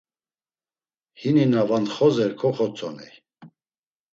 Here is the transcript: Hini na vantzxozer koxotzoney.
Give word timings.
Hini 1.19 1.45
na 1.51 1.61
vantzxozer 1.69 2.31
koxotzoney. 2.41 3.13